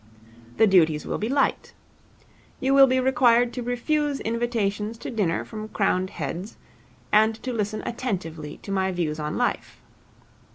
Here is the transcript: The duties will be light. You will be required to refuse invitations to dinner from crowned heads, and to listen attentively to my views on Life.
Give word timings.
The 0.57 0.65
duties 0.65 1.05
will 1.05 1.19
be 1.19 1.29
light. 1.29 1.73
You 2.59 2.73
will 2.73 2.87
be 2.87 2.99
required 2.99 3.53
to 3.53 3.61
refuse 3.61 4.19
invitations 4.21 4.97
to 4.97 5.11
dinner 5.11 5.45
from 5.45 5.67
crowned 5.69 6.09
heads, 6.09 6.57
and 7.11 7.35
to 7.43 7.53
listen 7.53 7.83
attentively 7.85 8.57
to 8.63 8.71
my 8.71 8.91
views 8.91 9.19
on 9.19 9.37
Life. 9.37 9.79